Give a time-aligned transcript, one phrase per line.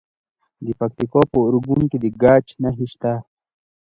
[0.65, 3.13] د پکتیکا په ارګون کې د ګچ نښې شته.